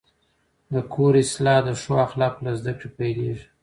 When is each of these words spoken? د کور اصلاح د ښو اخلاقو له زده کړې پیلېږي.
د 0.73 0.75
کور 0.93 1.13
اصلاح 1.23 1.59
د 1.63 1.69
ښو 1.81 1.93
اخلاقو 2.05 2.43
له 2.45 2.51
زده 2.59 2.73
کړې 2.77 2.89
پیلېږي. 2.97 3.45